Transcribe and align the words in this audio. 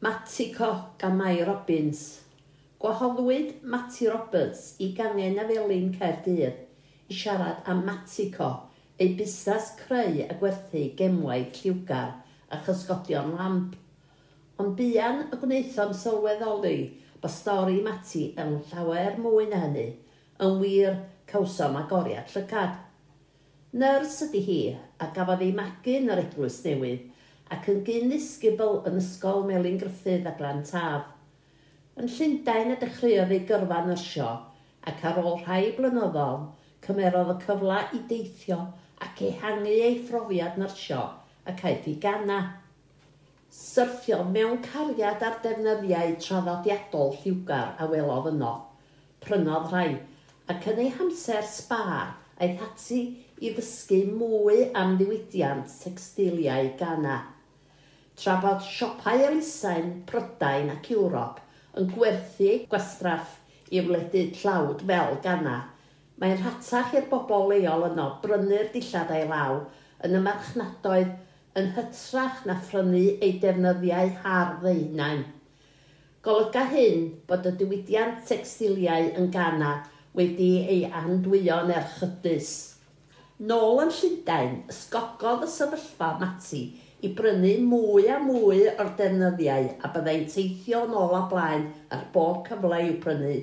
Matico 0.00 0.94
gan 0.96 1.16
Mai 1.16 1.42
Robbins. 1.42 2.20
Gwahoddwyd 2.78 3.64
Matty 3.64 4.06
Roberts 4.06 4.76
i 4.78 4.92
gangen 4.94 5.40
a 5.42 5.46
felin 5.48 5.88
Caerdydd 5.90 7.10
i 7.10 7.16
siarad 7.18 7.66
am 7.66 7.80
Matico, 7.82 8.50
ei 8.94 9.16
busnes 9.18 9.72
creu 9.80 10.20
a 10.22 10.36
gwerthu 10.38 10.84
gemwaith 11.00 11.58
lliwgar 11.58 12.14
a 12.46 12.60
chysgodion 12.62 13.34
lamp. 13.40 13.74
Ond 14.62 14.78
buan 14.78 15.24
y 15.24 15.40
gwnaethom 15.42 15.90
sylweddoli 16.04 16.78
bod 17.18 17.34
stori 17.34 17.82
Matty 17.82 18.28
yn 18.38 18.54
llawer 18.70 19.18
mwy 19.18 19.50
na 19.50 19.64
hynny, 19.66 19.88
yn 20.38 20.62
wir 20.62 21.02
cawsom 21.26 21.74
agoriad 21.82 22.30
llygad. 22.36 22.78
Nyrs 23.74 24.22
ydy 24.28 24.46
hi 24.46 24.62
a 25.02 25.10
gafodd 25.10 25.42
ei 25.42 25.56
magu 25.58 25.98
yn 25.98 26.12
yr 26.14 26.28
eglwys 26.28 26.62
newydd– 26.70 27.08
ac 27.54 27.68
yn 27.72 27.80
gyn 27.86 28.10
ddisgybl 28.12 28.82
yn 28.88 28.98
ysgol 29.00 29.46
Melin 29.48 29.78
Griffith 29.80 30.26
a 30.28 30.34
Glant 30.38 30.72
Haf. 30.76 31.06
Yn 31.98 32.10
Llundain 32.12 32.74
y 32.74 32.76
dechreuodd 32.82 33.32
ei 33.34 33.44
gyrfa 33.48 33.78
nyrsio 33.86 34.28
ac 34.90 35.04
ar 35.08 35.20
ôl 35.22 35.38
rhai 35.40 35.72
blynyddoedd 35.78 36.44
cymerodd 36.84 37.32
y 37.34 37.36
cyfle 37.44 37.78
i 37.96 38.02
deithio 38.10 38.58
ac 39.06 39.22
ehangu 39.30 39.72
ei 39.88 39.96
phrofiad 40.10 40.58
nyrsio 40.60 41.00
ac 41.52 41.64
aeth 41.70 41.88
i 41.90 41.94
gana. 42.02 42.38
Syrthio 43.58 44.20
mewn 44.28 44.60
cariad 44.66 45.24
ar 45.24 45.40
defnyddiau 45.44 46.14
traddodiadol 46.24 47.14
lliwgar 47.22 47.74
a 47.80 47.88
welodd 47.90 48.28
yno. 48.34 48.52
Prynodd 49.24 49.72
rhai 49.72 49.96
ac 50.52 50.68
yn 50.72 50.84
ei 50.84 50.92
hamser 51.00 51.48
spa 51.48 51.80
aeth 52.38 52.62
ati 52.68 53.00
i 53.40 53.50
ddysgu 53.56 54.02
mwy 54.20 54.68
am 54.82 54.96
ddiwydiant 55.00 55.74
textiliau 55.82 56.70
Ghana 56.78 57.18
tra 58.18 58.38
bod 58.42 58.62
siopau 58.66 59.20
elusain 59.28 59.90
Prydain 60.10 60.72
ac 60.72 60.88
Ewrop 60.94 61.38
yn 61.78 61.90
gwerthu 61.94 62.54
gwastraff 62.72 63.36
i 63.70 63.82
wledydd 63.84 64.32
tlawd 64.40 64.82
fel 64.88 65.18
Ghana, 65.22 65.58
mae'n 66.18 66.40
rhatach 66.40 66.96
i'r 66.98 67.06
bobl 67.12 67.46
leol 67.52 67.86
yno 67.92 68.08
brynu'r 68.24 68.72
dillad 68.74 69.12
ei 69.14 69.26
law 69.30 69.60
yn 70.06 70.16
y 70.18 70.22
marchnadoedd 70.24 71.12
yn 71.60 71.70
hytrach 71.76 72.40
na 72.48 72.56
phrynu 72.70 73.04
ei 73.26 73.36
defnyddiau 73.44 74.10
hardd 74.24 74.66
ei 74.72 74.80
hunain. 74.88 75.22
Golyga 76.26 76.64
hyn 76.72 77.06
bod 77.30 77.46
y 77.46 77.54
diwydiant 77.60 78.24
textiliau 78.26 79.12
yn 79.20 79.30
Ghana 79.34 79.76
wedi 80.18 80.50
ei 80.74 80.82
andwyon 81.02 81.70
erchydus. 81.70 82.50
Nôl 83.38 83.84
yn 83.84 83.94
Llundain, 83.94 84.60
ysgogodd 84.72 85.46
y 85.46 85.50
sefyllfa 85.54 86.16
Mati 86.18 86.64
i 87.06 87.08
brynu 87.18 87.50
mwy 87.70 88.08
a 88.10 88.16
mwy 88.22 88.64
o'r 88.72 88.88
defnyddiau 88.98 89.68
a 89.86 89.90
byddai'n 89.94 90.24
teithio 90.32 90.80
yn 90.88 90.96
ôl 90.98 91.14
a 91.14 91.20
blaen 91.30 91.68
ar 91.94 92.08
bob 92.14 92.40
cyfle 92.48 92.80
i'w 92.86 92.96
prynu. 93.04 93.36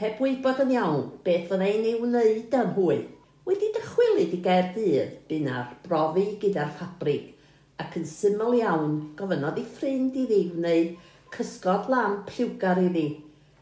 Heb 0.00 0.18
wybod 0.22 0.62
yn 0.64 0.72
iawn 0.74 1.04
beth 1.26 1.46
fyddai'n 1.52 1.86
ei 1.86 2.00
wneud 2.00 2.56
am 2.60 2.72
hwy. 2.78 2.98
Wedi 3.46 3.70
dychwelyd 3.76 4.34
i 4.34 4.40
di 4.42 4.56
dydd, 4.74 5.14
bu'n 5.30 5.52
ar 5.54 5.70
brofi 5.86 6.26
gyda'r 6.42 6.74
ffabrig, 6.80 7.30
ac 7.78 7.94
yn 8.00 8.08
syml 8.10 8.58
iawn 8.58 8.98
gofynodd 9.20 9.62
ei 9.62 9.68
ffrind 9.76 10.18
iddi 10.24 10.42
wneud 10.56 10.98
cysgod 11.36 11.86
lamp 11.92 12.34
lliwgar 12.34 12.82
iddi 12.88 13.06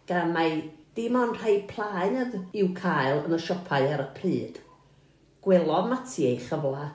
gan 0.09 0.33
mai 0.33 0.49
dim 0.97 1.21
ond 1.21 1.37
rhai 1.37 1.59
plaen 1.69 2.21
i'w 2.33 2.73
cael 2.81 3.25
yn 3.27 3.37
y 3.37 3.45
siopau 3.45 3.93
ar 3.93 4.09
y 4.09 4.11
pryd. 4.17 4.61
Gwelodd 5.45 5.93
Mati 5.93 6.31
ei 6.33 6.41
chyfla 6.41 6.95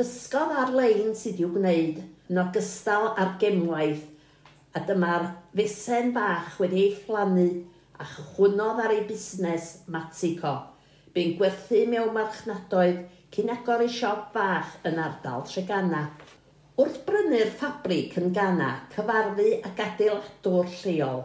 Dysgodd 0.00 0.52
ar-lein 0.56 1.10
sydd 1.20 1.40
i'w 1.42 1.50
gwneud 1.52 1.98
yn 2.32 2.38
ogystal 2.40 3.10
â'r 3.10 3.32
gemwaith 3.42 4.06
a 4.78 4.80
dyma'r 4.88 5.26
fesen 5.58 6.14
bach 6.14 6.54
wedi 6.62 6.78
ei 6.82 6.94
phlannu 7.00 7.44
a 8.00 8.06
chychwynodd 8.12 8.80
ar 8.86 8.94
ei 8.94 9.02
busnes 9.10 9.66
Matico, 9.96 10.54
bu'n 11.12 11.36
gwerthu 11.42 11.82
mewn 11.92 12.14
marchnadoedd 12.16 13.04
cyn 13.36 13.52
agor 13.56 13.84
ei 13.84 13.92
siop 13.98 14.24
bach 14.38 14.72
yn 14.88 14.96
ardal 15.04 15.44
Tregana. 15.52 16.02
Wrth 16.80 16.98
brynu'r 17.10 17.52
ffabrig 17.58 18.16
yn 18.22 18.32
Gana, 18.40 18.72
cyfarfu 18.96 19.52
a 19.60 19.76
adeiladwr 19.76 20.74
lleol, 20.78 21.24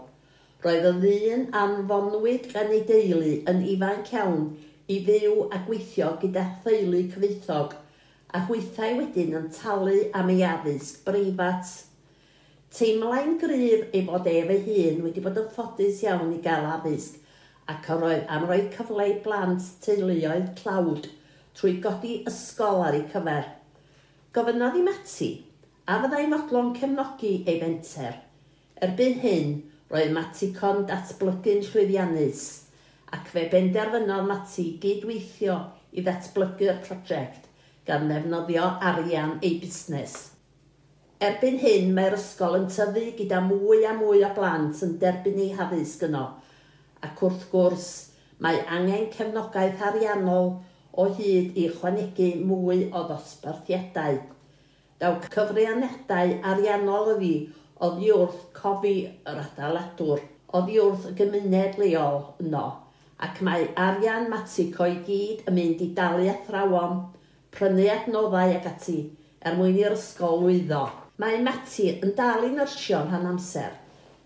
roedd 0.67 0.91
y 0.91 0.95
ddyn 1.05 1.49
anfonwyd 1.63 2.51
gan 2.51 2.75
ei 2.75 2.83
deulu 2.91 3.33
yn 3.47 3.63
ifanc 3.77 4.15
iawn 4.19 4.47
i 4.91 5.03
fyw 5.07 5.45
a 5.47 5.63
gweithio 5.71 6.17
gyda 6.19 6.49
theulu 6.67 7.07
cyfeithog– 7.15 7.77
a 8.35 8.41
hwythau 8.47 8.97
wedyn 8.97 9.35
yn 9.39 9.45
talu 9.55 9.99
am 10.19 10.31
ei 10.33 10.41
addysg 10.43 10.99
breifat. 11.05 11.69
Teimlai'n 12.75 13.37
gryf 13.39 13.85
ei 13.95 14.01
bod 14.07 14.27
ef 14.27 14.51
ei 14.51 14.63
hun 14.65 15.05
wedi 15.05 15.23
bod 15.23 15.39
yn 15.39 15.47
ffodus 15.53 16.01
iawn 16.03 16.33
i 16.35 16.41
gael 16.43 16.67
addysg 16.73 17.21
ac 17.71 17.87
am 17.93 18.43
roi 18.49 18.59
cyfle 18.75 19.05
i 19.13 19.15
blant 19.23 19.63
teuluoedd 19.85 20.51
clawd 20.59 21.07
trwy 21.55 21.77
godi 21.83 22.19
ysgol 22.31 22.83
ar 22.89 22.99
ei 22.99 23.07
cyfer. 23.13 23.47
Gofynodd 24.35 24.75
i 24.79 24.83
Mati 24.89 25.31
a 25.87 25.97
fyddai 26.03 26.27
modlon 26.31 26.75
cefnogi 26.75 27.33
ei 27.47 27.57
fenter. 27.63 28.19
Erbyn 28.83 29.19
hyn, 29.23 29.57
roedd 29.91 30.15
Mati 30.19 30.51
con 30.59 30.83
datblygu'n 30.91 31.63
llwyddiannus 31.71 32.45
ac 33.15 33.31
fe 33.31 33.47
benderfynodd 33.55 34.27
Mati 34.27 34.73
gydweithio 34.83 35.61
i 35.95 36.03
ddatblygu'r 36.03 36.83
prosiect 36.83 37.47
gan 37.87 38.09
ddefnyddio 38.09 38.65
arian 38.91 39.37
ei 39.41 39.57
busnes. 39.61 40.17
Erbyn 41.27 41.57
hyn 41.61 41.93
mae'r 41.97 42.17
ysgol 42.17 42.59
yn 42.59 42.67
tyfu 42.69 43.05
gyda 43.17 43.39
mwy 43.45 43.85
a 43.89 43.93
mwy 43.97 44.21
o 44.27 44.31
blant 44.35 44.83
yn 44.85 44.97
derbyn 45.01 45.39
ei 45.41 45.53
haddysg 45.57 46.03
yno, 46.09 46.25
ac 47.01 47.23
wrth 47.25 47.47
gwrs 47.53 47.87
mae 48.45 48.59
angen 48.77 49.07
cefnogaeth 49.15 49.81
ariannol 49.89 50.51
o 50.97 51.05
hyd 51.19 51.57
i 51.57 51.67
chwanegu 51.73 52.27
mwy 52.49 52.83
o 52.91 53.01
ddosbarthiadau. 53.07 54.19
Daw 55.01 55.17
cyfrianedau 55.25 56.35
ariannol 56.51 57.11
ydi 57.15 57.33
oddi 57.87 58.13
wrth 58.13 58.39
cofi 58.57 58.93
yr 59.07 59.41
adeiladwr, 59.43 60.21
oddi 60.57 60.79
wrth 60.81 61.09
y 61.11 61.15
gymuned 61.19 61.77
leol 61.81 62.23
yno, 62.45 62.63
ac 63.25 63.41
mae 63.45 63.67
arian 63.87 64.29
matico 64.31 64.85
i 64.89 64.97
gyd 65.09 65.45
yn 65.49 65.57
mynd 65.57 65.83
i 65.85 65.91
dalu 65.97 66.29
athrawon, 66.31 67.03
prynu 67.57 67.87
adnoddau 67.89 68.53
ag 68.53 68.65
ati, 68.69 68.99
er 69.41 69.55
mwyn 69.57 69.79
i'r 69.81 69.95
ysgol 69.97 70.43
lwyddo. 70.43 70.83
Mae 71.17 71.39
Mati 71.41 71.89
yn 71.95 72.13
dal 72.17 72.45
i 72.45 72.51
nyrsio 72.53 72.99
rhan 73.07 73.25
amser, 73.25 73.71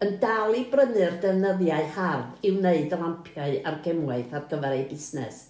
yn 0.03 0.17
dal 0.19 0.51
i 0.57 0.65
brynu'r 0.71 1.15
defnyddiau 1.23 1.87
hard 1.95 2.43
i 2.43 2.51
wneud 2.51 2.91
y 2.91 2.99
lampiau 2.99 3.61
a'r 3.63 3.79
gemwaith 3.85 4.35
ar 4.35 4.49
gyfer 4.51 4.75
ei 4.75 4.83
busnes, 4.89 5.45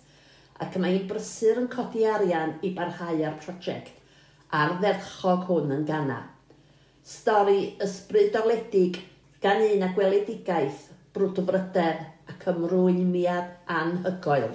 ac 0.62 0.78
mae'n 0.78 1.08
brysur 1.10 1.64
yn 1.64 1.72
codi 1.74 2.06
arian 2.06 2.54
i 2.62 2.74
barhau 2.78 3.26
ar 3.26 3.42
prosiect 3.42 3.98
a'r 4.52 4.78
dderchog 4.82 5.46
hwn 5.48 5.72
yn 5.78 5.86
gana. 5.88 6.20
Stori 7.08 7.72
ysbrydoledig 7.82 9.00
gan 9.42 9.64
un 9.66 9.86
a 9.88 9.90
gweledigaeth, 9.96 10.90
brwdfrydedd 11.16 12.04
ac 12.30 12.46
ymrwymiad 12.52 13.56
anhygoel. 13.80 14.54